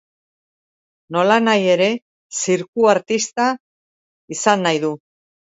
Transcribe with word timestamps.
Nolanahi 1.15 1.69
ere, 1.75 1.89
zirku-artista 2.39 3.47
izan 4.39 4.69
nahi 4.71 4.85
du. 4.89 4.95